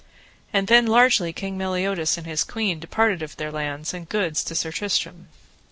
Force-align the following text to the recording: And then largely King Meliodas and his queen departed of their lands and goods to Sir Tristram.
And 0.51 0.65
then 0.67 0.87
largely 0.87 1.31
King 1.31 1.59
Meliodas 1.59 2.17
and 2.17 2.25
his 2.25 2.43
queen 2.43 2.79
departed 2.79 3.21
of 3.21 3.37
their 3.37 3.51
lands 3.51 3.93
and 3.93 4.09
goods 4.09 4.43
to 4.45 4.55
Sir 4.55 4.71
Tristram. 4.71 5.27